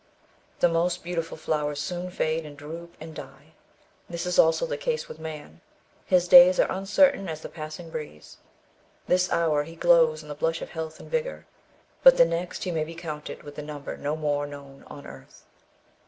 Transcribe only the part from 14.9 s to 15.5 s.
earth.